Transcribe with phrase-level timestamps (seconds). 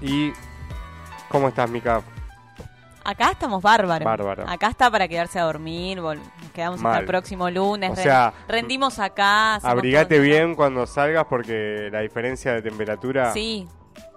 [0.00, 0.32] ¿Y
[1.28, 2.02] cómo estás, Mica?
[3.04, 4.04] Acá estamos bárbaros.
[4.04, 4.44] Bárbaro.
[4.46, 5.98] Acá está para quedarse a dormir.
[5.98, 6.18] Nos
[6.52, 7.90] quedamos hasta el próximo lunes.
[7.90, 9.54] O sea, rendimos acá.
[9.56, 13.32] Abrigate bien cuando salgas porque la diferencia de temperatura...
[13.32, 13.66] Sí.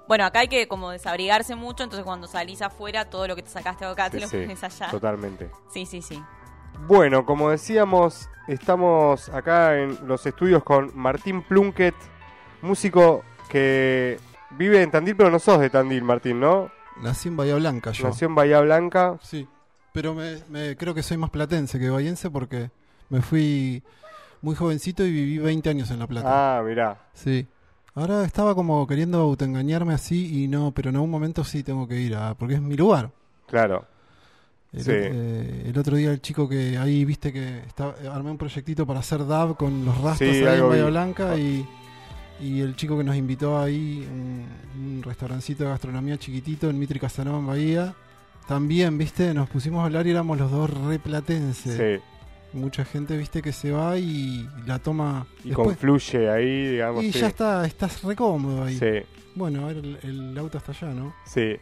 [0.10, 3.50] Bueno, acá hay que como desabrigarse mucho, entonces cuando salís afuera, todo lo que te
[3.50, 4.90] sacaste acá te Sí, lo pones allá.
[4.90, 5.50] Totalmente.
[5.72, 6.22] Sí, sí, sí.
[6.86, 11.96] Bueno, como decíamos, estamos acá en los estudios con Martín Plunkett,
[12.62, 14.20] músico que
[14.58, 16.70] vive en Tandil, pero no sos de Tandil, Martín, ¿no?
[17.02, 18.08] Nací en Bahía Blanca yo.
[18.08, 19.18] Nació en Bahía Blanca.
[19.22, 19.48] Sí,
[19.94, 22.70] pero me, me- creo que soy más platense que bahiense porque
[23.10, 23.82] me fui
[24.42, 26.58] muy jovencito y viví 20 años en La Plata.
[26.60, 26.98] Ah, mirá.
[27.14, 27.48] Sí.
[27.94, 32.00] Ahora estaba como queriendo autoengañarme así y no, pero en algún momento sí tengo que
[32.00, 33.12] ir a, porque es mi lugar.
[33.48, 33.86] Claro.
[34.72, 34.92] El, Sí.
[34.94, 39.02] eh, el otro día el chico que ahí viste que estaba, armé un proyectito para
[39.02, 40.90] hacer DAB con los rastros Sí, ahí en Bahía vi.
[40.92, 41.68] Blanca y,
[42.42, 44.46] y el chico que nos invitó ahí, un,
[44.80, 47.96] un restaurancito de gastronomía chiquitito en Mitri Casanova en Bahía,
[48.48, 51.78] también, viste, nos pusimos a hablar y éramos los dos replatenses.
[51.78, 52.58] Sí.
[52.58, 55.68] Mucha gente, viste, que se va y la toma Y después.
[55.70, 57.04] confluye ahí, digamos.
[57.04, 57.20] Y sí.
[57.20, 58.78] ya está, estás re cómodo ahí.
[58.78, 61.14] Sí, Bueno, el, el auto está allá, ¿no?
[61.26, 61.56] sí.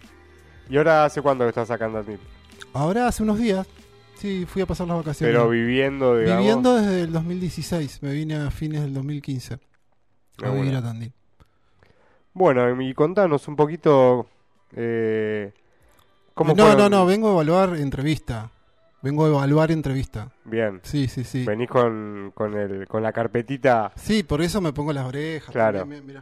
[0.71, 2.19] ¿Y ahora hace cuánto que estás en Tandil?
[2.73, 3.66] Ahora hace unos días,
[4.16, 5.36] sí, fui a pasar las vacaciones.
[5.36, 6.43] Pero viviendo, digamos.
[6.43, 9.58] Viviendo desde el 2016, me vine a fines del 2015
[10.47, 10.79] a vivir bueno.
[10.79, 11.13] a Tandil.
[12.33, 14.27] Bueno, y contanos un poquito.
[14.73, 15.51] Eh,
[16.33, 18.49] ¿Cómo no, fueron- no, no, vengo a evaluar entrevista.
[19.01, 20.29] Vengo a evaluar entrevista.
[20.45, 20.79] Bien.
[20.83, 21.45] Sí, sí, sí.
[21.45, 25.51] Venís con, con, el, con la carpetita Sí, por eso me pongo las orejas.
[25.51, 25.79] Claro.
[25.79, 26.21] también.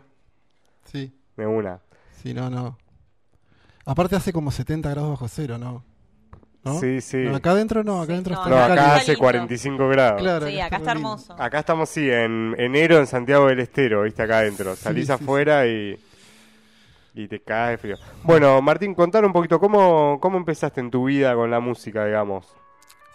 [0.85, 1.79] Sí, de una.
[2.21, 2.77] sí, no, no.
[3.85, 5.83] Aparte hace como 70 grados bajo cero, ¿no?
[6.67, 6.79] ¿No?
[6.79, 7.17] Sí, sí.
[7.17, 9.19] No, acá adentro no, acá Sí, adentro no, está No, Acá hace lindo.
[9.19, 10.21] 45 grados.
[10.21, 11.35] Claro, sí, acá está hermoso.
[11.41, 14.21] Acá estamos, sí, en enero en Santiago del Estero, ¿viste?
[14.23, 14.75] Acá adentro.
[14.75, 15.97] Sí, Salís sí, afuera y.
[17.15, 17.95] Y te cae de frío.
[18.23, 22.45] Bueno, Martín, contar un poquito, ¿cómo, ¿cómo empezaste en tu vida con la música, digamos?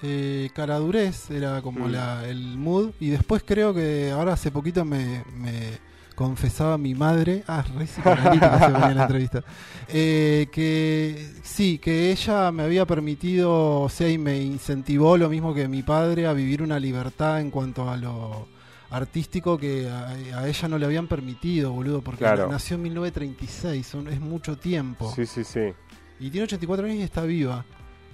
[0.03, 1.93] Eh, Caradurez era como Mm.
[1.93, 2.91] la, el mood.
[2.99, 5.79] Y después creo que ahora hace poquito me, me
[6.15, 7.43] confesaba mi madre.
[7.47, 9.43] Ah, re psicoanalítica se ponía en la entrevista.
[9.89, 15.55] Eh, que sí, que ella me había permitido, o sea, y me incentivó lo mismo
[15.55, 18.49] que mi padre a vivir una libertad en cuanto a lo
[18.91, 20.09] artístico que a,
[20.39, 22.49] a ella no le habían permitido, boludo, porque Claro.
[22.51, 25.11] nació en 1936, son- es mucho tiempo.
[25.15, 25.73] Sí, sí, sí.
[26.21, 27.65] Y tiene 84 años y está viva.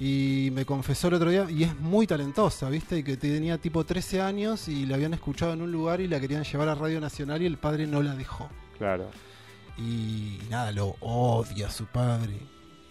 [0.01, 2.99] Y me confesó el otro día, y es muy talentosa, ¿viste?
[2.99, 6.21] Y que tenía tipo 13 años y la habían escuchado en un lugar y la
[6.21, 8.49] querían llevar a Radio Nacional y el padre no la dejó.
[8.79, 9.11] Claro.
[9.77, 12.35] Y nada, lo odia a su padre.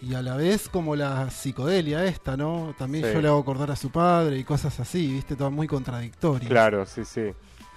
[0.00, 2.74] Y a la vez como la psicodelia esta, ¿no?
[2.78, 3.10] También Sí.
[3.14, 5.34] yo le hago acordar a su padre y cosas así, ¿viste?
[5.34, 6.48] Todo muy contradictorio.
[6.48, 7.32] Claro, sí, sí.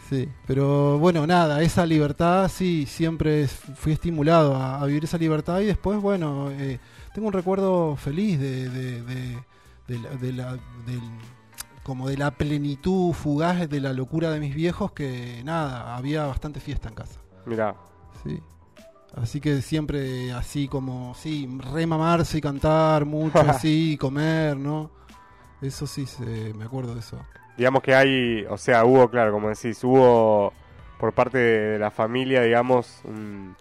[0.10, 5.62] Sí, pero bueno, nada, esa libertad sí, siempre fui estimulado a, a vivir esa libertad
[5.62, 6.80] y después, bueno, eh,
[7.14, 9.38] tengo un recuerdo feliz de, de, de,
[9.88, 10.52] de la, de la-
[10.86, 11.02] del-
[11.84, 16.60] como de la plenitud fugaz de la locura de mis viejos que nada, había bastante
[16.60, 17.20] fiesta en casa.
[17.46, 17.76] Mirá.
[18.24, 18.40] Sí.
[19.16, 24.92] Así que siempre así como, sí, remamarse y cantar mucho así, y comer, ¿no?
[25.62, 27.18] Eso sí, se, me acuerdo de eso.
[27.58, 30.54] Digamos que hay, o sea, hubo, claro, como decís, hubo
[31.00, 33.56] por parte de la familia, digamos, un-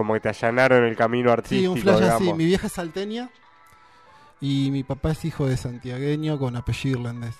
[0.00, 2.22] como que te allanaron el camino artístico, Sí, un flash digamos.
[2.22, 2.32] así.
[2.32, 3.28] Mi vieja es salteña
[4.40, 7.34] y mi papá es hijo de santiagueño con apellido irlandés.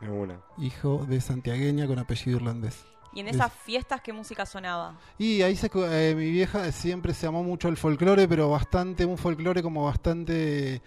[0.00, 0.40] De una.
[0.58, 2.84] Hijo de santiagueña con apellido irlandés.
[3.14, 4.98] ¿Y en esas fiestas qué música sonaba?
[5.16, 9.16] Y ahí se, eh, mi vieja siempre se amó mucho el folclore, pero bastante, un
[9.16, 10.82] folclore como bastante,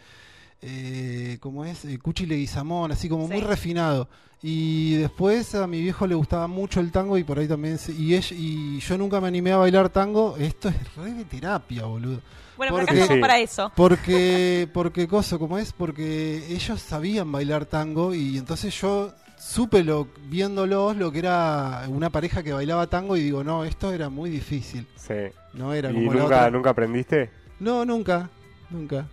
[0.62, 4.08] eh, como es, eh, Cuchi Leguizamón, así como muy refinado.
[4.44, 7.94] Y después a mi viejo le gustaba mucho el tango y por ahí también, se-
[7.94, 10.36] y, ella, y yo nunca me animé a bailar tango.
[10.38, 12.22] Esto es re de terapia, boludo.
[12.58, 13.22] Bueno, pero acá Porque- estamos Sí.
[13.22, 13.72] para eso.
[13.76, 20.08] Porque, porque cosa, como es, porque ellos sabían bailar tango y entonces yo supe lo,
[20.28, 24.30] viéndolos lo que era una pareja que bailaba tango y digo, no, esto era muy
[24.30, 24.88] difícil.
[24.96, 25.14] Sí.
[25.54, 26.52] No era ¿Y como la nunca, otra.
[26.52, 27.30] nunca aprendiste?
[27.60, 28.30] No, nunca,
[28.70, 29.08] nunca.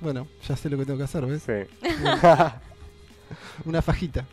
[0.00, 1.42] Bueno, ya sé lo que tengo que hacer, ¿ves?
[1.42, 1.52] Sí.
[3.64, 4.24] Una fajita.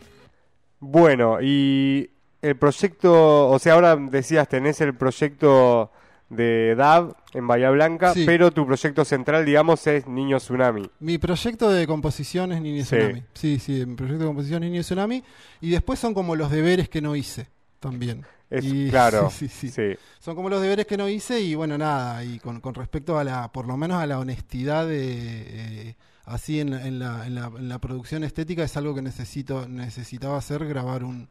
[0.80, 2.10] bueno, y
[2.42, 5.90] el proyecto, o sea, ahora decías, tenés el proyecto
[6.30, 8.24] de DAB en Bahía Blanca, Sí.
[8.26, 10.88] pero tu proyecto central, digamos, es Niño Tsunami.
[11.00, 12.96] Mi proyecto de composición es Niño Sí.
[12.96, 13.22] Tsunami.
[13.34, 15.22] Sí, sí, mi proyecto de composición es Niño Tsunami.
[15.60, 17.48] Y después son como los deberes que no hice
[17.80, 18.24] también.
[18.50, 19.72] Es, Y- claro, sí, sí.
[20.18, 23.24] Son como los deberes que no hice y bueno, nada, y con, con respecto a
[23.24, 27.34] la, por lo menos a la honestidad de, eh, así en la, en, la, en,
[27.34, 31.28] la, en la producción estética es algo que necesito, necesitaba hacer, grabar un,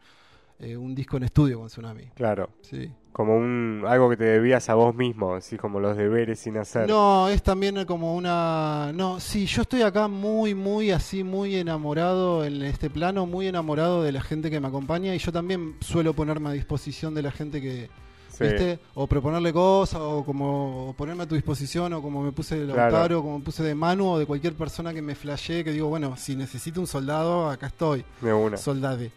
[0.60, 2.06] eh, un disco en estudio con Tsunami.
[2.16, 2.50] Claro.
[2.62, 2.92] Sí.
[3.12, 6.88] Como un algo que te debías a vos mismo, así como los deberes sin hacer.
[6.88, 8.92] No, es también como una...
[8.94, 14.04] No, sí, yo estoy acá muy, muy así, muy enamorado en este plano, muy enamorado
[14.04, 17.32] de la gente que me acompaña y yo también suelo ponerme a disposición de la
[17.32, 17.90] gente que,
[18.30, 18.44] Sí.
[18.44, 18.78] ¿viste?
[18.94, 22.92] O proponerle cosas, o como ponerme a tu disposición, o como me puse de Claro.
[22.92, 25.88] Lautaro, como me puse de Manu, o de cualquier persona que me flashee, que digo,
[25.88, 28.58] bueno, si necesito un soldado, acá estoy, De una.
[28.58, 29.12] soldade.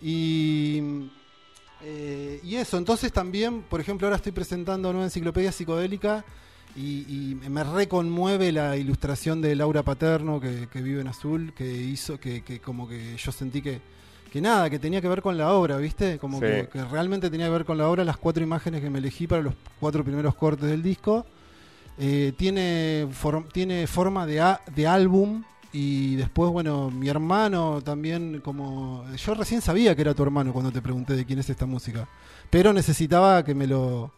[0.00, 1.08] Y,
[1.82, 6.24] eh, y eso, entonces también, por ejemplo, ahora estoy presentando una enciclopedia psicodélica
[6.76, 11.66] y, y me reconmueve la ilustración de Laura Paterno, que, que vive en azul, que
[11.70, 13.80] hizo, que, que como que yo sentí que,
[14.30, 16.18] que nada, que tenía que ver con la obra, ¿viste?
[16.18, 16.44] Como Sí.
[16.46, 19.26] que, que realmente tenía que ver con la obra, las cuatro imágenes que me elegí
[19.26, 21.24] para los cuatro primeros cortes del disco.
[21.98, 25.42] Eh, tiene, for- tiene forma de, a- de álbum
[25.72, 29.04] y después, bueno, mi hermano también, como...
[29.16, 32.08] Yo recién sabía que era tu hermano cuando te pregunté de quién es esta música,
[32.50, 34.12] pero necesitaba que me lo...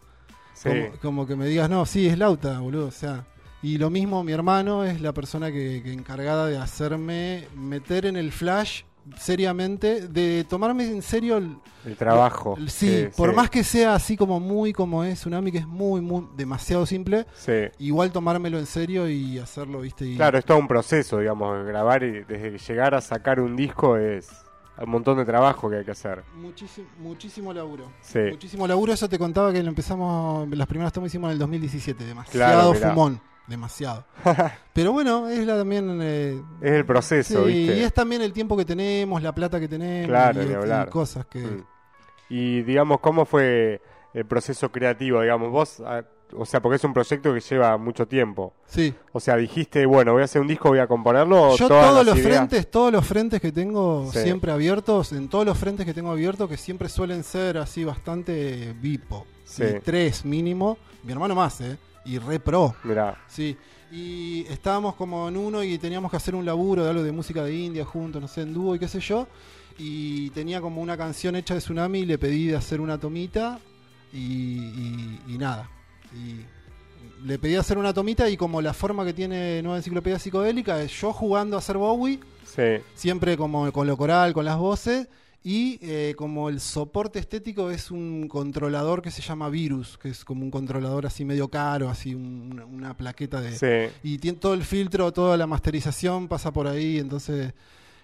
[0.54, 0.68] Sí.
[0.68, 3.26] Como, como que me digas, no, sí, es Lauta, boludo, o sea...
[3.60, 8.16] Y lo mismo, mi hermano es la persona que, que encargada de hacerme meter en
[8.16, 8.82] el flash
[9.16, 12.54] seriamente, de tomarme en serio el, El trabajo.
[12.58, 16.00] el- sí, por más que sea así como muy como es Tsunami, que es muy,
[16.00, 17.52] muy, demasiado simple, Sí.
[17.78, 20.06] igual tomármelo en serio y hacerlo, ¿viste?
[20.06, 23.96] Y, Claro, es todo un proceso, digamos, grabar y desde llegar a sacar un disco
[23.96, 24.28] es
[24.80, 26.22] un montón de trabajo que hay que hacer.
[26.36, 27.90] Muchísimo, muchísimo laburo.
[28.00, 28.20] Sí.
[28.30, 32.04] Muchísimo laburo, eso te contaba que lo empezamos, las primeras tomas hicimos en el 2017,
[32.04, 32.88] Claro, demasiado mirá.
[32.90, 34.04] fumón, demasiado.
[34.72, 35.98] Pero bueno, es la también...
[36.02, 37.76] eh, Es el proceso, sí, ¿viste?
[37.78, 41.40] y es también el tiempo que tenemos, la plata que tenemos Claro, y, cosas que...
[41.40, 41.64] Mm.
[42.30, 43.80] Y digamos, ¿cómo fue
[44.12, 45.22] el proceso creativo?
[45.22, 46.02] Digamos, vos, ah,
[46.36, 48.52] o sea, porque es un proyecto que lleva mucho tiempo.
[48.66, 51.56] Sí, O sea, dijiste, bueno, voy a hacer un disco, voy a componerlo.
[51.56, 54.18] Yo todos los ideas- frentes, todos los frentes que tengo Sí.
[54.24, 58.74] siempre abiertos, en todos los frentes que tengo abiertos, que siempre suelen ser así bastante
[58.78, 59.64] bipo, Sí.
[59.82, 61.78] tres mínimo, mi hermano más, eh,
[62.08, 63.56] y re pro, Mirá, sí.
[63.90, 67.42] Y estábamos como en uno y teníamos que hacer un laburo de algo de música
[67.42, 69.26] de India juntos, no sé, en dúo y qué sé yo.
[69.78, 73.58] Y tenía como una canción hecha de Tsunami y le pedí de hacer una tomita
[74.12, 75.70] y, y- y nada.
[76.14, 76.44] Y
[77.26, 80.92] le pedí hacer una tomita y como la forma que tiene Nueva Enciclopedia Psicodélica es
[81.00, 85.08] yo jugando a hacer Bowie, sí, siempre como con lo coral, con las voces,
[85.42, 90.24] y eh, como el soporte estético es un controlador que se llama Virus, que es
[90.24, 93.52] como un controlador así medio caro, así un- una, plaqueta de...
[93.52, 93.92] sí.
[94.02, 97.54] Y tiene todo el filtro, toda la masterización pasa por ahí, entonces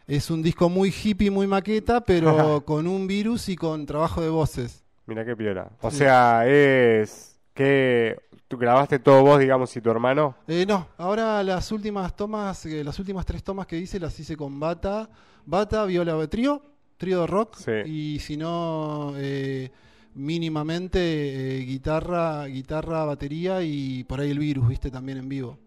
[0.07, 4.29] es un disco muy hippie, muy maqueta, pero con un virus y con trabajo de
[4.29, 4.85] voces.
[5.07, 5.71] Mira qué piola.
[5.81, 5.99] O Sí.
[5.99, 8.17] sea, es que
[8.49, 10.37] tú grabaste todo vos, digamos, y tu hermano.
[10.47, 14.37] Eh, no, ahora las últimas tomas, eh, las últimas tres tomas que hice las hice
[14.37, 15.09] con Bata,
[15.47, 16.63] Bata, viola, trío,
[16.97, 17.73] trío de rock, Sí.
[17.91, 19.71] y si no, eh,
[20.15, 25.59] mínimamente eh, guitarra, guitarra, batería y por ahí el virus, viste, también en vivo.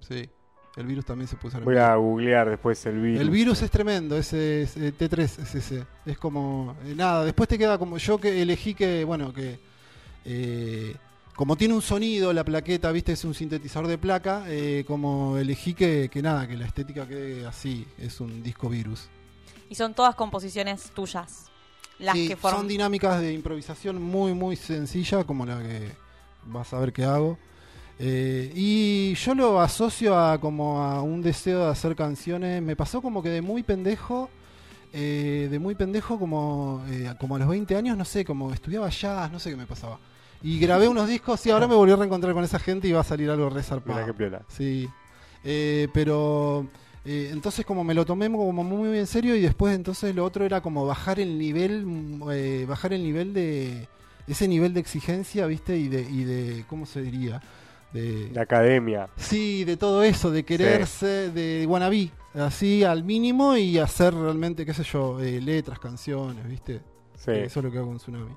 [0.00, 0.28] Sí,
[0.76, 3.20] el virus también se puso en Voy a googlear después el virus.
[3.20, 5.86] El virus es tremendo, ese es, eh, T3 es ese.
[6.04, 9.58] Es como, eh, nada, después te queda como yo que elegí que, bueno, que
[11.34, 14.44] como tiene un sonido la plaqueta, viste, es un sintetizador de placa,
[14.86, 19.08] como elegí que, que nada, que la estética quede así, es un disco virus.
[19.70, 21.50] Y son todas composiciones tuyas.
[21.98, 22.60] Las Sí, que forman.
[22.60, 25.92] son dinámicas de improvisación muy, muy sencilla, como la que
[26.46, 27.38] vas a ver que hago.
[27.98, 32.60] Eh, y yo lo asocio a como a un deseo de hacer canciones.
[32.62, 34.28] Me pasó como que de muy pendejo,
[34.92, 38.88] eh, de muy pendejo como, eh, como a los 20 años, no sé, como estudiaba
[38.90, 39.98] jazz, no sé qué me pasaba.
[40.42, 43.00] Y grabé unos discos y ahora me volví a reencontrar con esa gente y va
[43.00, 43.94] a salir algo re zarpado.
[44.00, 44.42] Mira qué piola.
[44.48, 44.88] Sí,
[45.46, 46.66] Eh, pero
[47.04, 50.24] eh, entonces como me lo tomé como muy, muy en serio y después entonces lo
[50.24, 53.88] otro era como bajar el nivel, mm, eh, bajar el nivel de
[54.26, 57.42] ese nivel de exigencia, viste, y de, y de ¿cómo se diría?
[57.92, 59.08] De, La academia.
[59.16, 64.74] sí, de todo eso, de quererse, de wannabe, así al mínimo y hacer realmente, qué
[64.74, 66.80] sé yo, eh, letras, canciones, viste.
[67.16, 67.30] Sí.
[67.30, 68.34] Eso es lo que hago con Tsunami.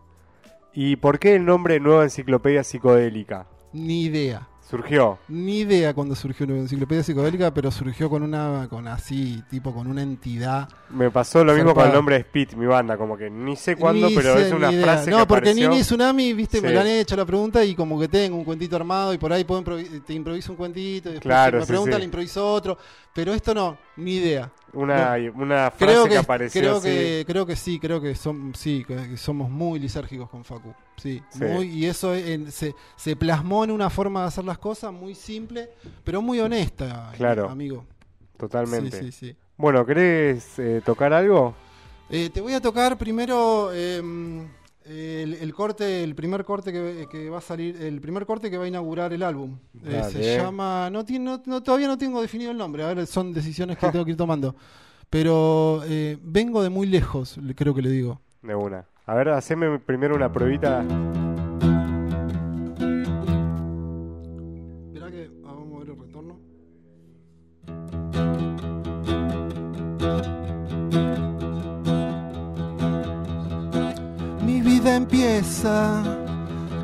[0.74, 3.48] ¿Y por qué el nombre Nueva Enciclopedia Psicodélica?
[3.74, 4.48] Ni idea.
[4.70, 5.18] Surgió.
[5.30, 9.88] Ni idea cuando surgió una enciclopedia psicodélica, pero surgió con una, con así, tipo con
[9.88, 10.68] una entidad.
[10.90, 13.78] Me pasó lo mismo con el nombre de Spit, mi banda, como que ni sé
[13.78, 14.84] cuándo, Ni pero sé, es una idea.
[14.84, 15.70] frase No, que porque apareció.
[15.70, 18.76] Nini Tsunami, viste, me lo han hecho la pregunta y como que tengo un cuentito
[18.76, 19.64] armado y por ahí puedo
[20.06, 22.00] te improviso un cuentito y después Claro, me sí, preguntan sí.
[22.00, 22.78] le improviso otro.
[23.14, 24.52] Pero esto no, ni idea.
[24.74, 28.54] Una, una frase Creo que, que, apareció creo que creo que sí, creo que son
[28.54, 30.74] sí, que somos muy lisérgicos con Facu.
[30.98, 31.44] Sí, Sí.
[31.44, 35.14] muy y eso en- se, se plasmó en una forma de hacer las cosas muy
[35.16, 35.70] simple,
[36.04, 37.50] pero muy honesta, Claro.
[37.50, 37.86] amigo.
[38.38, 39.00] Totalmente.
[39.00, 39.36] Sí, sí, sí.
[39.58, 41.56] Bueno, ¿querés eh, tocar algo?
[42.10, 44.48] Eh, te voy a tocar primero em,
[44.86, 48.58] el, el corte, el primer corte que, que va a salir, el primer corte que
[48.58, 49.58] va a inaugurar el álbum.
[49.86, 53.34] Eh, se llama, no, no- no- todavía no tengo definido el nombre, a ver, son
[53.34, 54.56] decisiones que tengo que ir tomando.
[55.10, 58.22] Pero eh, vengo de muy lejos, le- creo que le digo.
[58.42, 58.86] De una.
[59.10, 60.82] A ver, haceme primero una pruebita.
[64.94, 66.38] Esperá que vamos a mover el retorno.
[74.46, 76.04] Mi vida empieza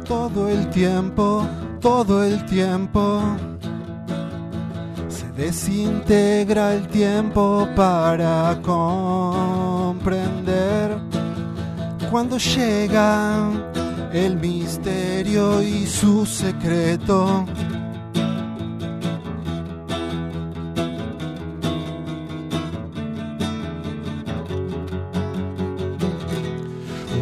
[0.08, 1.46] todo el tiempo,
[1.82, 3.22] todo el tiempo.
[5.10, 9.94] Se desintegra el tiempo para comprender
[12.14, 13.50] cuando llega
[14.14, 17.44] el misterio y su secreto.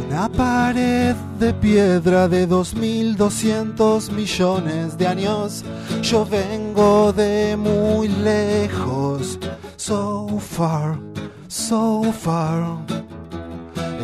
[0.06, 5.64] Una pared de piedra de 2200 millones de años.
[6.02, 9.40] Yo vengo de muy lejos.
[9.78, 11.00] So far,
[11.48, 12.91] so far.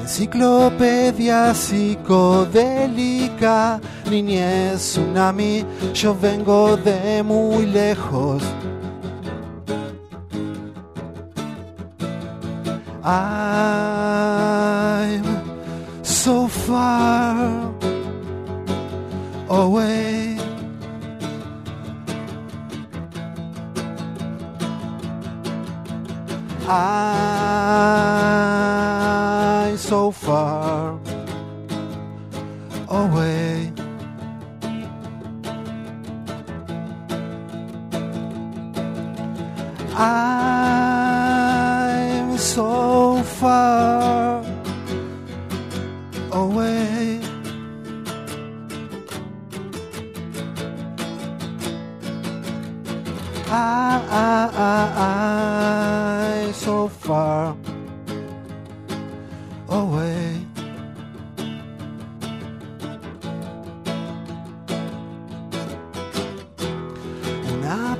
[0.08, 8.42] Enciclopedia psicodélica, niñez, tsunami, yo vengo de muy lejos.
[13.04, 15.26] I'm
[16.04, 17.74] so far
[19.50, 20.38] away.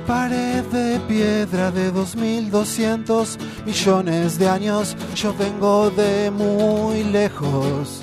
[0.08, 4.96] Pared de piedra de 2200 millones de años.
[5.14, 8.02] Yo vengo de muy lejos.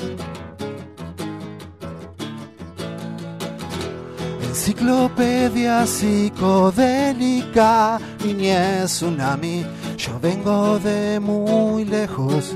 [4.48, 9.66] Enciclopedia psicodélica, niñez, tsunami.
[9.98, 12.56] Yo vengo de muy lejos.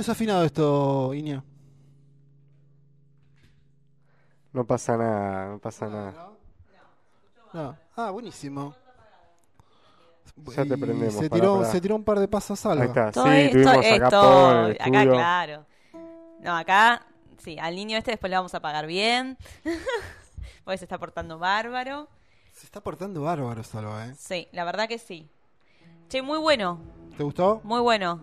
[0.00, 1.42] Desafinado esto, Iña.
[4.52, 6.30] No pasa nada, no pasa nada.
[7.52, 7.76] No.
[7.96, 8.74] Ah, buenísimo.
[10.56, 11.70] Ya te prendemos, Se pará, tiró, pará.
[11.70, 12.84] se tiró un par de pasos Ahí algo.
[12.84, 15.12] está, Todo sí, esto, tuvimos acá esto, Paul en el acá estudio.
[15.12, 15.66] claro.
[16.40, 17.06] No, acá,
[17.38, 19.36] sí, al niño este después le vamos a pagar bien.
[20.64, 22.08] Porque se está portando bárbaro.
[22.52, 24.14] Se está portando bárbaro, Salva, ¿eh?
[24.16, 25.28] Sí, la verdad que sí.
[26.08, 26.80] Che, muy bueno,
[27.16, 27.60] ¿Te gustó?
[27.62, 28.20] muy bueno.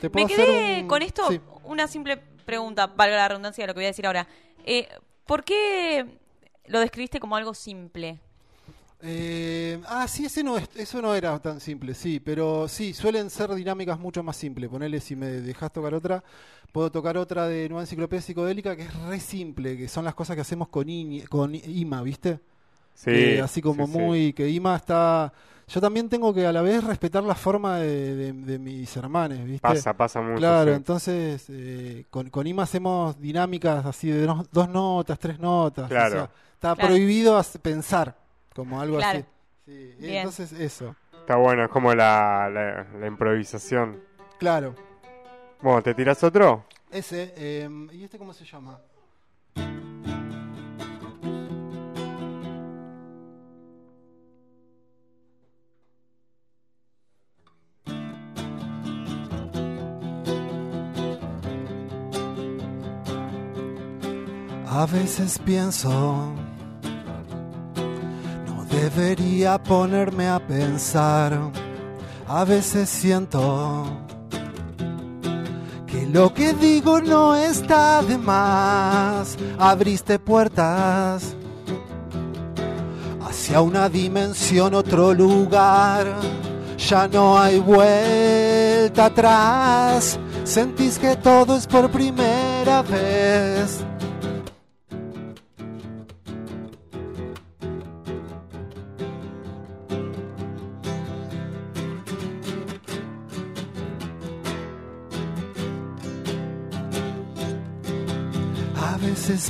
[0.00, 0.50] ¿Te Me quedé hacer
[0.82, 1.40] un- con esto Sí.
[1.64, 4.26] una simple pregunta, valga la redundancia de lo que voy a decir ahora.
[4.64, 4.88] Eh,
[5.26, 6.06] ¿Por qué
[6.66, 8.18] lo describiste como algo simple?
[9.00, 13.30] Eh, ah, sí, ese no es, eso no era tan simple, sí, pero sí, suelen
[13.30, 14.68] ser dinámicas mucho más simples.
[14.68, 16.24] Ponele, si me dejas tocar otra,
[16.72, 20.34] puedo tocar otra de Nueva Enciclopedia Psicodélica que es re simple, que son las cosas
[20.34, 22.40] que hacemos con, Iñi- con Ima, ¿viste?
[22.94, 23.98] Sí, Que así como sí, sí.
[23.98, 25.32] muy, que Ima está...
[25.68, 29.44] Yo también tengo que a la vez respetar la forma de, de- de mis hermanos,
[29.44, 29.60] ¿viste?
[29.60, 30.38] Pasa, pasa mucho.
[30.38, 30.76] Claro, sí.
[30.76, 35.88] entonces eh, con, con IMA hacemos dinámicas así de dos, dos notas, tres notas.
[35.88, 36.06] Claro.
[36.06, 36.88] o sea, está Claro.
[36.88, 38.16] prohibido pensar,
[38.54, 39.18] como algo Claro.
[39.18, 39.28] así.
[39.66, 40.14] Sí, Bien.
[40.16, 44.00] entonces eso, Está bueno, es como la, la, la improvisación.
[44.38, 44.74] claro.
[45.60, 46.64] Bueno, ¿te tiras otro?
[46.90, 48.78] Ese, eh, ¿y este cómo se llama?
[64.70, 65.90] A veces pienso,
[68.46, 71.38] no debería ponerme a pensar.
[72.28, 73.86] A veces siento
[75.86, 79.38] que lo que digo no está de más.
[79.58, 81.34] Abriste puertas
[83.26, 86.14] hacia una dimensión, otro lugar.
[86.76, 90.18] Ya no hay vuelta atrás.
[90.44, 93.82] Sentís que todo es por primera vez.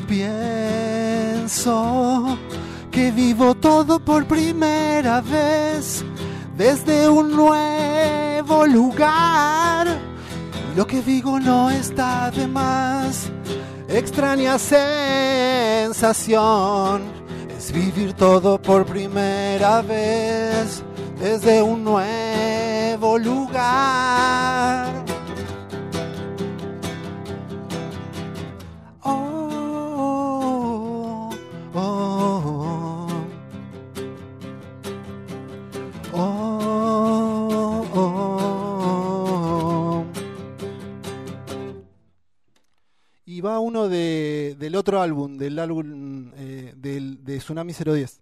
[0.08, 1.68] Pienso
[2.90, 6.04] que vivo todo por primera vez
[6.56, 9.86] desde un nuevo lugar.
[10.74, 13.30] Lo que digo no está de más.
[13.88, 14.58] Extraña
[15.78, 17.02] sensación
[17.56, 20.82] es vivir todo por primera vez
[21.20, 25.07] desde un nuevo lugar.
[43.88, 48.20] De, del otro álbum, del álbum eh, del, de Tsunami 010.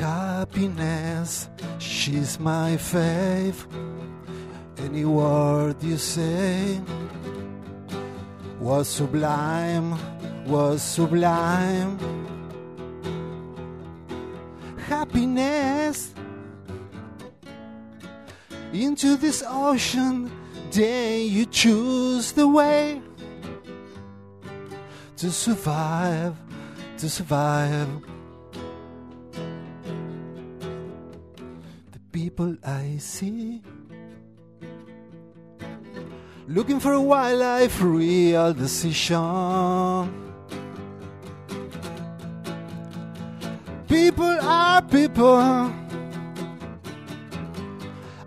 [0.00, 3.66] Happiness, she's my fave.
[4.78, 6.80] Any word you say
[8.58, 9.94] was sublime,
[10.46, 12.19] was sublime.
[14.90, 16.12] Happiness
[18.72, 20.28] into this ocean,
[20.72, 23.00] day you choose the way
[25.16, 26.34] to survive,
[26.98, 27.86] to survive.
[31.92, 33.62] The people I see.
[36.48, 40.29] Looking for a wildlife real decision.
[43.90, 45.74] People are people.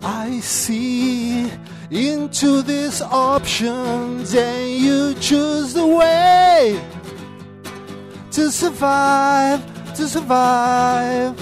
[0.01, 1.49] I see
[1.89, 6.77] into this option, and you choose the way
[8.31, 9.61] to survive,
[9.95, 11.33] to survive.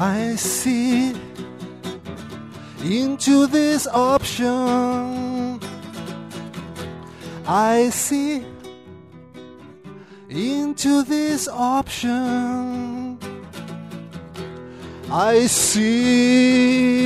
[0.00, 1.14] I see
[2.82, 5.60] into this option.
[7.46, 8.44] I see
[10.28, 13.18] into this option.
[15.10, 16.98] I see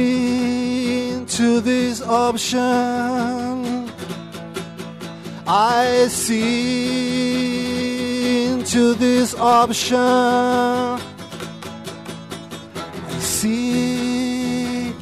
[1.13, 2.61] into this option.
[5.47, 6.73] I see
[8.49, 9.99] into this option.
[9.99, 11.01] I
[13.21, 14.93] see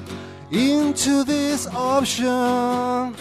[0.50, 3.14] into this option.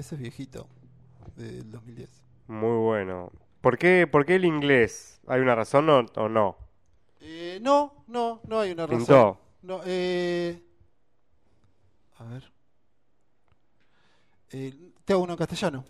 [0.00, 0.66] Ese es viejito,
[1.36, 2.08] del 2010.
[2.46, 3.30] Muy bueno.
[3.60, 5.20] ¿Por qué, por qué el inglés?
[5.26, 6.56] ¿Hay una razón o, o no?
[7.20, 8.98] Eh, no, no, no hay una razón.
[8.98, 9.40] Pintó.
[9.60, 10.64] No, eh...
[12.16, 12.50] A ver.
[14.52, 14.72] Eh,
[15.04, 15.84] te hago uno en castellano.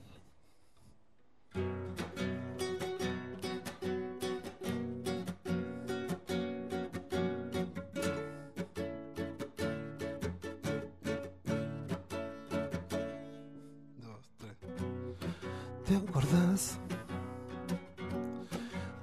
[15.91, 16.79] ¿Te acordás?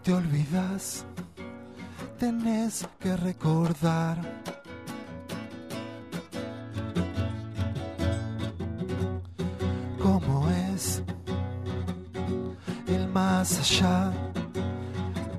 [0.03, 1.03] ¿Te olvidas?
[2.17, 4.17] Tenés que recordar.
[10.01, 11.03] cómo es
[12.87, 14.13] el más allá.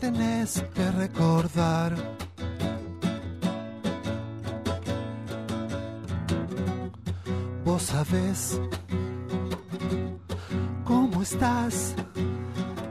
[0.00, 1.96] Tenés que recordar.
[7.64, 8.60] Vos sabés
[11.32, 11.94] estás,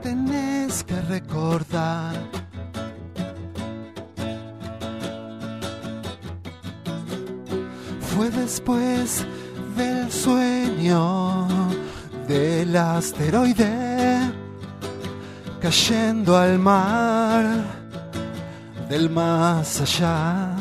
[0.03, 2.13] tenés que recordar.
[7.99, 9.25] Fue después
[9.75, 11.47] del sueño
[12.27, 14.31] del asteroide
[15.59, 17.45] cayendo al mar
[18.89, 20.57] del más allá.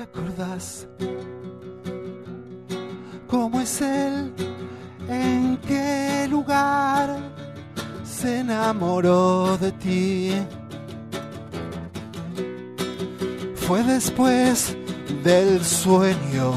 [0.00, 0.86] ¿Te acordás
[3.26, 4.32] cómo es él?
[5.06, 7.18] ¿En qué lugar
[8.02, 10.32] se enamoró de ti?
[13.56, 14.74] Fue después
[15.22, 16.54] del sueño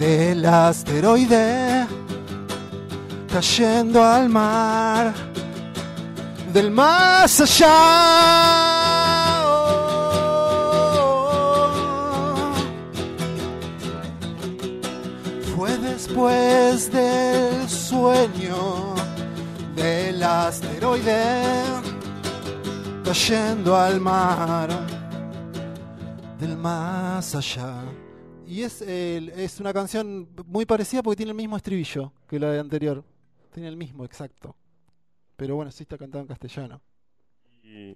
[0.00, 1.86] del asteroide
[3.32, 5.14] cayendo al mar
[6.52, 8.65] del más allá.
[16.16, 18.94] Después del sueño
[19.74, 21.52] del asteroide
[23.04, 24.70] cayendo al mar
[26.38, 27.84] del más allá.
[28.46, 32.60] Y es, es una canción muy parecida porque tiene el mismo estribillo que la de
[32.60, 33.04] anterior.
[33.52, 34.56] Tiene el mismo, exacto.
[35.36, 36.80] Pero bueno, sí está cantado en castellano.
[37.62, 37.94] Y,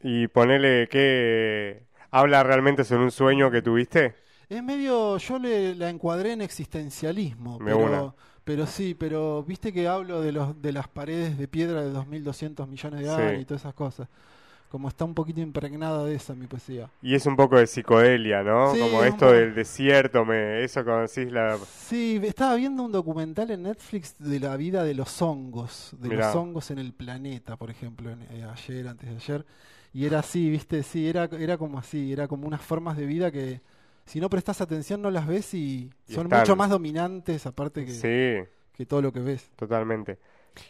[0.00, 4.21] y ponele que habla realmente sobre un sueño que tuviste.
[4.52, 8.04] Es medio, yo le, la encuadré en existencialismo, Me una.
[8.04, 11.90] pero, pero sí, pero viste que hablo de los de las paredes de piedra de
[11.90, 13.22] 2.200 millones de Sí.
[13.28, 14.08] años y todas esas cosas.
[14.70, 16.90] Como está un poquito impregnada de esa mi poesía.
[17.02, 18.70] Y es un poco de psicodelia, ¿no?
[18.70, 21.58] Sí, Como esto del desierto, me, eso conocís la...
[21.88, 26.28] Sí, estaba viendo un documental en Netflix de la vida de los hongos, de Mirá.
[26.28, 29.46] los hongos en el planeta, por ejemplo, en- eh, ayer, antes de ayer,
[29.92, 33.30] y era así, viste, sí, era, era como así, era como unas formas de vida
[33.30, 33.60] que
[34.04, 36.40] si no prestas atención no las ves y, Y son están.
[36.40, 39.50] mucho más dominantes aparte que, Sí, que todo lo que ves.
[39.56, 40.18] totalmente.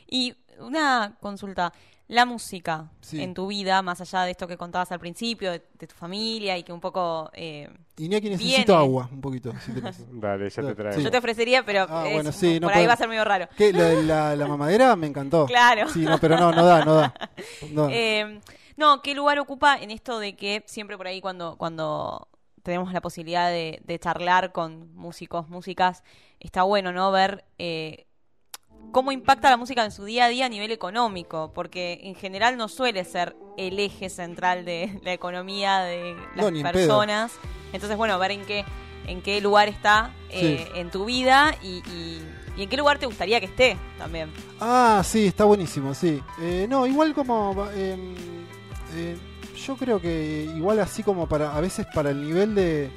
[0.09, 1.73] Y una consulta,
[2.09, 3.23] la música Sí.
[3.23, 6.59] en tu vida, más allá de esto que contabas al principio, de, de tu familia
[6.59, 7.31] y que un poco...
[7.33, 8.75] eh, Iñaki, necesito Viene.
[8.75, 9.73] agua, un poquito, si.
[10.21, 10.75] Dale, ya te Sí.
[10.75, 11.01] traigo.
[11.01, 13.25] Yo te ofrecería, pero Ah, es- bueno, sí, no por ahí va a ser medio
[13.25, 13.49] raro.
[13.57, 13.73] ¿Qué?
[13.73, 14.95] ¿La, la, la mamadera?
[14.95, 15.47] Me encantó.
[15.47, 15.89] Claro.
[15.89, 17.15] Sí, no, pero no, no da, no da.
[17.73, 17.89] No.
[17.91, 18.41] Eh,
[18.77, 22.29] no, ¿qué lugar ocupa en esto de que siempre por ahí cuando, cuando
[22.63, 26.03] tenemos la posibilidad de, de charlar con músicos, músicas,
[26.41, 27.11] está bueno, ¿no?
[27.11, 28.07] Ver eh,
[28.93, 32.57] cómo impacta la música en su día a día a nivel económico, porque en general
[32.57, 37.33] no suele ser el eje central de la economía de las No, personas.
[37.73, 38.65] Entonces, bueno, ver en qué,
[39.07, 42.23] en qué lugar está eh, en tu vida y, y-
[42.55, 44.31] y en qué lugar te gustaría que esté también.
[44.61, 46.23] Ah, sí, está buenísimo, sí.
[46.39, 47.67] Eh, no, igual como...
[47.73, 47.97] eh,
[48.95, 49.17] eh,
[49.67, 51.57] yo creo que igual así como para...
[51.57, 52.91] A veces para el nivel de...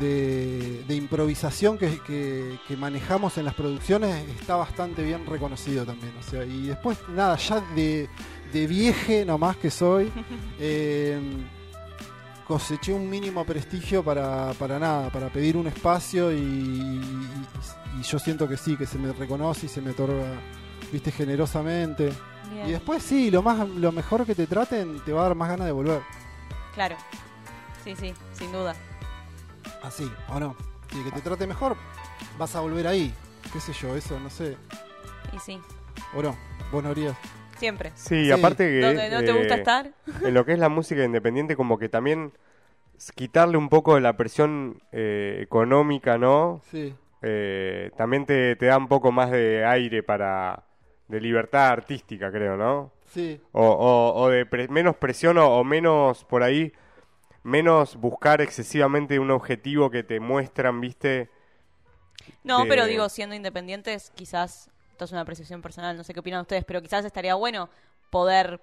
[0.00, 6.12] De, de improvisación que, que- que manejamos en las producciones está bastante bien reconocido también.
[6.18, 8.08] O sea, y después, nada, ya de,
[8.52, 10.10] de vieje nomás que soy,
[10.58, 11.20] eh,
[12.44, 18.18] coseché un mínimo prestigio para, para nada, para pedir un espacio y, y- y yo
[18.18, 20.26] siento que sí, que se me reconoce y se me otorga,
[20.92, 22.12] viste, generosamente.
[22.52, 22.68] Bien.
[22.68, 25.48] Y después sí, lo más lo mejor que te traten te va a dar más
[25.48, 26.00] ganas de volver.
[26.74, 26.96] Claro.
[27.82, 28.74] Sí, sí, sin duda.
[29.82, 30.56] Así, ¿o no?
[30.90, 31.76] Si que te trate mejor,
[32.38, 33.12] vas a volver ahí.
[33.52, 33.94] ¿Qué sé yo?
[33.96, 34.56] Eso, no sé.
[35.32, 35.60] Y sí,
[36.14, 36.36] ¿O no?
[36.72, 37.16] Vos no harías.
[37.58, 37.92] siempre.
[37.94, 38.30] Sí, Sí.
[38.32, 38.80] aparte que...
[38.80, 39.90] Donde no te gusta eh, estar.
[40.22, 42.32] en lo que es la música independiente, como que también
[43.14, 46.62] quitarle un poco de la presión eh, económica, ¿no?
[46.70, 46.94] Sí.
[47.22, 50.64] Eh, también te, te da un poco más de aire para...
[51.08, 52.92] de libertad artística, creo, ¿no?
[53.06, 53.40] Sí.
[53.52, 56.72] O, o, o de pre- menos presión o, o menos por ahí,
[57.44, 61.30] menos buscar excesivamente un objetivo que te muestran, ¿viste?
[62.42, 66.20] No, de- pero digo, siendo independientes, quizás, esto es una apreciación personal, no sé qué
[66.20, 67.68] opinan ustedes, pero quizás estaría bueno
[68.10, 68.60] poder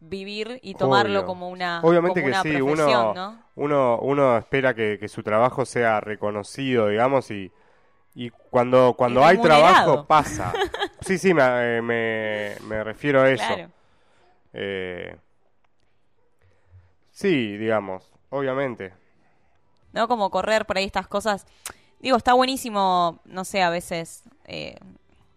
[0.00, 1.24] vivir y tomarlo Obvio.
[1.24, 3.44] como una, Obviamente como que una sí, profesión, uno, ¿no?
[3.54, 7.52] uno, uno espera que, que su trabajo sea reconocido, digamos, y,
[8.20, 10.52] y cuando, cuando hay trabajo pasa.
[11.00, 13.42] Sí, sí, me, eh, me, me refiero a eso.
[13.42, 13.70] Claro.
[14.52, 15.16] Eh,
[17.10, 18.92] sí, digamos, obviamente.
[19.94, 20.06] ¿no?
[20.06, 21.46] Como correr por ahí estas cosas.
[22.00, 24.76] Digo, está buenísimo, no sé, a veces, eh,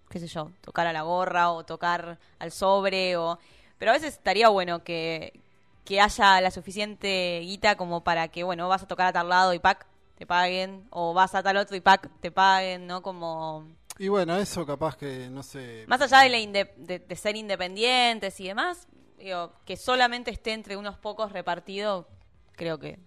[0.09, 3.39] qué sé yo, tocar a la gorra o tocar al sobre, o...
[3.77, 5.39] pero a veces estaría bueno que,
[5.85, 9.53] que haya la suficiente guita como para que, bueno, vas a tocar a tal lado
[9.53, 13.01] y pack, te paguen, o vas a tal otro y pack, te paguen, ¿no?
[13.01, 13.65] Como...
[13.99, 15.85] Y bueno, eso capaz que, no sé.
[15.87, 20.53] Más allá de, la inde- de, de ser independientes y demás, digo, que solamente esté
[20.53, 22.07] entre unos pocos repartido,
[22.53, 22.99] creo que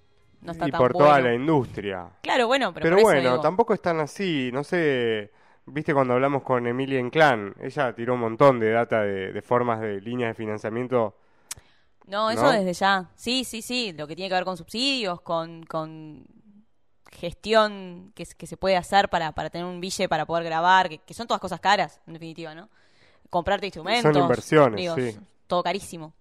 [0.43, 1.09] no está y tan por bueno.
[1.09, 2.09] toda la industria.
[2.23, 3.43] Claro, bueno, pero, Pero, por eso bueno, digo.
[3.43, 5.33] tampoco es tan así, no sé,
[5.67, 9.81] viste cuando hablamos con Emilia Inclán, ella tiró un montón de data de, de formas
[9.81, 11.17] de líneas de financiamiento.
[12.07, 12.53] No, eso ¿no?
[12.53, 13.11] desde ya.
[13.17, 13.93] Sí, sí, sí.
[13.93, 16.25] Lo que tiene que ver con subsidios, con, con
[17.17, 20.99] gestión que, que se puede hacer para, para tener un bille para poder grabar, que,
[20.99, 22.69] que son todas cosas caras, en definitiva, ¿no?
[23.31, 24.13] Comprarte instrumentos.
[24.13, 25.09] Son inversiones, digo, sí.
[25.09, 26.13] s- Todo carísimo.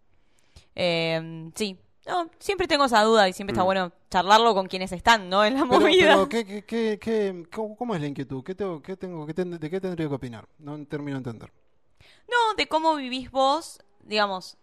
[0.75, 1.77] Eh, sí.
[2.07, 3.65] No, siempre tengo esa duda y siempre está Mm.
[3.65, 5.43] bueno charlarlo con quienes están, ¿no?
[5.43, 6.13] En la Pero, movida.
[6.13, 8.43] pero ¿qué, qué, qué, qué- cómo, cómo es la inquietud?
[8.43, 10.47] ¿Qué tengo, qué tengo, qué ten- ¿De qué tendría que opinar?
[10.59, 11.51] No termino de entender.
[12.27, 14.55] No, de cómo vivís vos, digamos,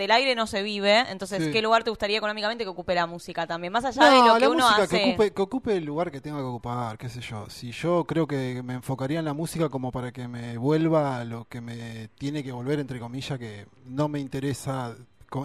[0.00, 1.50] del aire no se vive, entonces, Sí.
[1.52, 3.72] ¿qué lugar te gustaría económicamente que ocupe la música también?
[3.72, 4.98] Más allá de lo que la uno música hace...
[4.98, 7.48] que ocupe, que ocupe el lugar que tenga que ocupar, qué sé yo.
[7.50, 11.44] Si yo creo que me enfocaría en la música como para que me vuelva lo
[11.46, 14.96] que me tiene que volver, entre comillas, que no me interesa,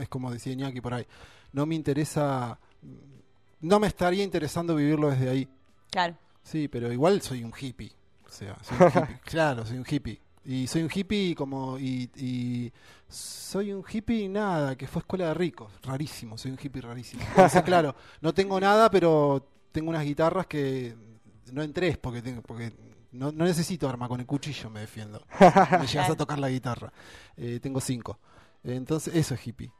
[0.01, 1.05] es como decía Iñaki por ahí,
[1.51, 2.57] no me interesa,
[3.61, 5.47] no me estaría interesando vivirlo desde ahí.
[5.91, 6.15] Claro.
[6.43, 7.91] Sí, pero igual soy un hippie.
[8.25, 9.19] O sea, soy un hippie.
[9.25, 10.19] claro, soy un hippie.
[10.45, 11.79] Y soy un hippie como.
[11.79, 12.71] Y, y
[13.07, 15.71] soy un hippie nada, que fue escuela de ricos.
[15.83, 17.23] Rarísimo, soy un hippie rarísimo.
[17.29, 20.95] Entonces, claro, no tengo nada, pero tengo unas guitarras que.
[21.51, 22.73] No en tres, porque, tengo, porque
[23.11, 25.23] no, no necesito arma, con el cuchillo me defiendo.
[25.79, 26.91] Me llegas a tocar la guitarra.
[27.37, 28.19] Eh, tengo cinco.
[28.63, 29.71] Entonces, eso es hippie.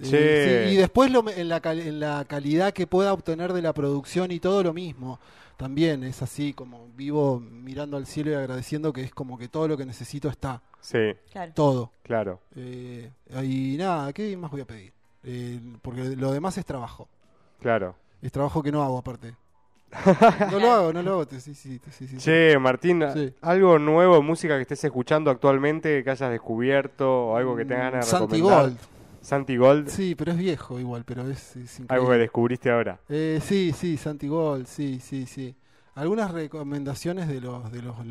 [0.00, 0.10] Sí.
[0.14, 3.72] Eh, y después lo, en, la, cal- en la calidad que pueda obtener de la
[3.72, 5.18] producción y todo lo mismo.
[5.56, 9.66] También es así, como vivo mirando al cielo y agradeciendo que es como que todo
[9.66, 10.62] lo que necesito está.
[10.80, 10.98] Sí,
[11.32, 11.52] Claro.
[11.54, 11.92] Todo.
[12.04, 12.40] claro.
[12.54, 13.10] Eh,
[13.42, 14.92] y nada, ¿qué más voy a pedir?
[15.24, 17.08] Eh, porque lo demás es trabajo.
[17.60, 17.96] Claro.
[18.22, 19.34] Es trabajo que no hago aparte.
[20.52, 21.24] No lo hago, no lo hago.
[21.30, 22.16] Sí, sí, sí, sí, sí.
[22.18, 23.32] Che, Martín, Sí.
[23.40, 28.04] algo nuevo, música que estés escuchando actualmente, que hayas descubierto o algo que tengas ganas
[28.06, 28.62] de Santi recomendar.
[28.66, 28.78] Gold.
[29.28, 32.98] Santi Gold, Sí, pero es viejo igual, pero es, es algo que descubriste ahora.
[33.10, 35.54] Eh, sí, sí, Santi Gold, sí, sí, sí.
[35.94, 38.06] Algunas recomendaciones de los de los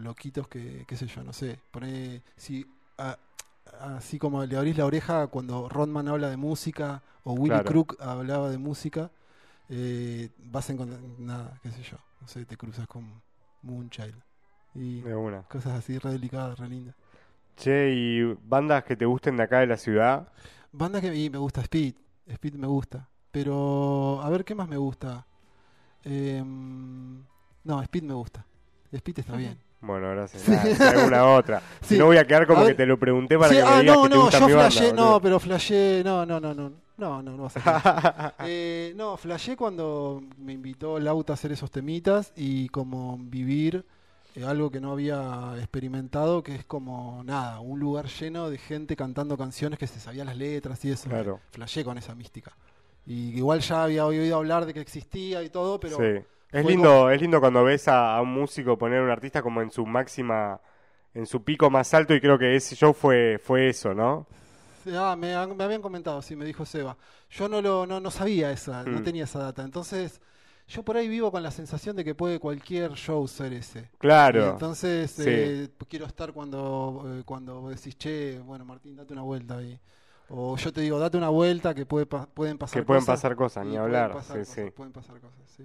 [0.00, 1.58] loquitos que, qué sé yo, no sé.
[1.72, 2.64] Poné, si,
[2.98, 3.18] a-
[3.80, 7.68] así como le abrís la oreja cuando Rodman habla de música o Willy Claro.
[7.68, 9.10] Crook hablaba de música,
[9.68, 13.20] eh, vas a encontrar, nada, qué sé yo, no sé, te cruzas con
[13.62, 14.14] Moonchild
[14.74, 15.42] y De una.
[15.42, 16.94] cosas así re delicadas, re lindas.
[17.60, 20.28] Che, y bandas que te gusten de acá de la ciudad.
[20.72, 21.94] Banda que y me gusta Speed,
[22.26, 25.26] Speed me gusta, pero a ver qué más me gusta.
[26.04, 27.22] Em,
[27.64, 28.44] no, Speed me gusta.
[28.92, 29.58] Speed está bien.
[29.82, 30.42] Bueno, gracias.
[30.42, 31.60] Si alguna otra.
[31.82, 31.98] Si Sí.
[31.98, 32.76] no voy a quedar como A que ver.
[32.76, 34.46] te lo pregunté para Sí, que me ah, digas no, que te no, gusta yo
[34.46, 35.10] mi banda, flashé, boludo.
[35.12, 38.34] no, pero flashé, no, no, no, no, no, no, no vas a.
[38.46, 43.84] Eh, no, flashé cuando me invitó Lauta a hacer esos temitas y como vivir
[44.36, 48.96] eh, algo que no había experimentado, que es como, nada, un lugar lleno de gente
[48.96, 51.08] cantando canciones que se sabía las letras y eso.
[51.08, 51.40] Claro.
[51.52, 52.52] Flashé con esa mística.
[53.06, 55.96] Y igual ya había oído hablar de que existía y todo, pero...
[55.96, 56.24] sí.
[56.52, 59.62] Es lindo, es lindo cuando ves a, a un músico poner a un artista como
[59.62, 60.60] en su máxima,
[61.14, 64.26] en su pico más alto y creo que ese show fue, fue eso, ¿no?
[64.92, 66.96] Ah, me habían comentado, sí, me dijo Seba.
[67.30, 69.04] Yo no lo no, no sabía esa, no Mm.
[69.04, 69.62] tenía esa data.
[69.62, 70.20] Entonces,
[70.70, 73.80] yo por ahí vivo con la sensación de que puede cualquier show ser ese.
[73.80, 74.50] Y Claro.
[74.52, 75.24] entonces, Sí.
[75.26, 79.78] eh, quiero estar cuando, eh, cuando vos decís, che, bueno, Martín, date una vuelta ahí.
[80.28, 83.18] O yo te digo, date una vuelta que puede pa- pueden pasar Que pueden cosas.
[83.20, 84.12] pasar cosas, Y ni pueden hablar.
[84.12, 84.70] pasar Sí, cosas, sí.
[84.70, 85.64] Pueden pasar cosas, sí.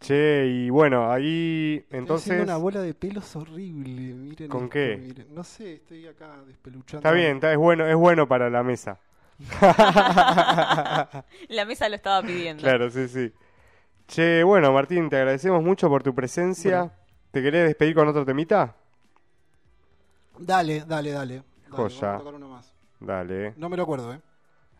[0.00, 2.26] Che, y bueno, ahí Estoy entonces...
[2.32, 4.96] haciendo una bola de pelos horrible, miren ¿Con esto, qué?
[5.00, 5.34] miren.
[5.34, 6.98] No sé, estoy acá despeluchando.
[6.98, 8.98] Está bien, está, es bueno, es bueno para la mesa.
[11.48, 12.62] La mesa lo estaba pidiendo.
[12.62, 13.32] Claro, sí, sí.
[14.06, 16.78] Che, bueno, Martín, te agradecemos mucho por tu presencia.
[16.82, 16.92] Bueno.
[17.30, 18.76] ¿Te querés despedir con otro temita?
[20.38, 21.34] Dale, dale, dale.
[21.34, 22.00] dale Joya.
[22.00, 22.72] vamos a tocar uno más.
[23.00, 24.20] Dale, No me lo acuerdo, ¿eh?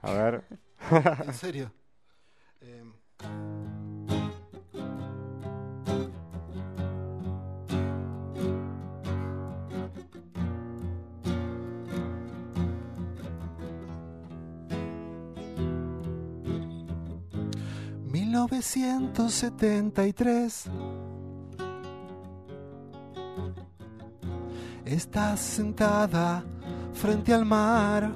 [0.03, 0.45] a ver.
[1.27, 1.73] En serio.
[18.33, 20.71] ...1973...
[24.87, 26.43] Estás sentada
[26.95, 28.11] frente al mar.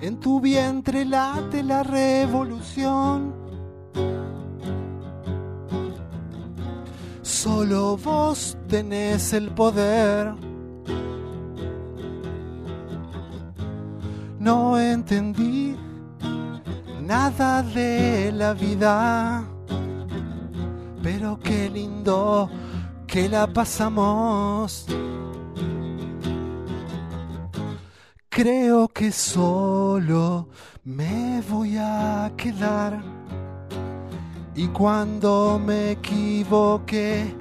[0.00, 3.34] En tu vientre late la revolución.
[7.22, 10.32] Solo vos tenés el poder.
[14.38, 15.76] No entendí
[17.12, 19.44] nada de la vida,
[21.02, 22.48] pero qué lindo
[23.06, 24.86] que la pasamos.
[28.42, 30.48] creo que solo
[30.84, 33.02] me voy a quedar.
[34.54, 37.34] Y cuando me equivoqué,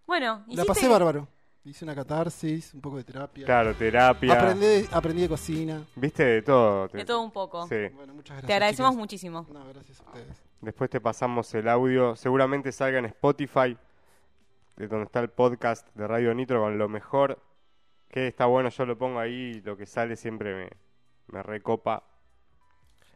[0.06, 1.26] Bueno, La hiciste- pasé bárbaro.
[1.70, 3.46] Hice una catarsis, un poco de terapia.
[3.46, 4.32] Claro, terapia.
[4.32, 5.84] Aprendí, aprendí de cocina.
[5.94, 6.88] Viste de todo.
[6.88, 7.64] de todo un poco.
[7.68, 7.76] Sí.
[7.94, 8.46] Bueno, muchas gracias.
[8.48, 8.98] Te agradecemos chicas.
[8.98, 9.46] muchísimo.
[9.52, 10.42] No, gracias a ustedes.
[10.60, 12.16] Después te pasamos el audio.
[12.16, 13.78] Seguramente salga en Spotify,
[14.78, 17.40] de donde está el podcast de Radio Nitro con lo mejor.
[18.08, 19.60] Que está bueno, yo lo pongo ahí.
[19.60, 20.70] Lo que sale siempre me,
[21.28, 22.02] me recopa.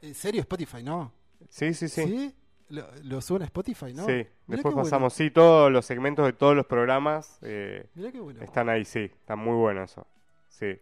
[0.01, 1.11] ¿En serio Spotify, no?
[1.49, 2.33] Sí, sí, sí.
[2.69, 4.05] ¿Lo, lo suben a Spotify, no?
[4.07, 7.91] Sí, Mirá después pasamos, sí, todos los segmentos de todos los programas eh, Bueno.
[7.95, 8.41] Mirá qué bueno.
[8.43, 10.07] están ahí, sí, está muy bueno eso,
[10.49, 10.79] sí.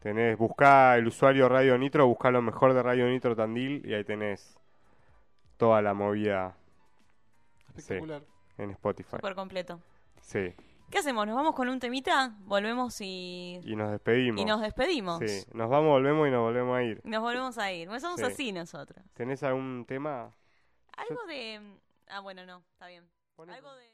[0.00, 4.04] Tenés, buscá el usuario Radio Nitro, buscá lo mejor de Radio Nitro Tandil y ahí
[4.04, 4.58] tenés
[5.56, 6.56] toda la movida
[7.76, 8.22] Espectacular.
[8.58, 9.16] en Spotify.
[9.16, 9.80] Súper completo.
[10.20, 10.52] Sí,
[10.90, 11.26] ¿Qué hacemos?
[11.26, 12.34] ¿Nos vamos con un temita?
[12.40, 14.38] Volvemos y, y nos despedimos.
[14.40, 15.20] y nos despedimos.
[15.20, 17.00] Sí, nos vamos, volvemos y nos volvemos a ir.
[17.04, 17.88] Nos volvemos a ir.
[17.88, 18.26] No somos Sí.
[18.26, 19.02] así nosotros.
[19.14, 20.30] ¿Tenés algún tema?
[20.96, 21.60] Algo de...
[22.08, 22.62] Ah, bueno, no.
[22.72, 23.08] Está bien.
[23.36, 23.90] Algo de...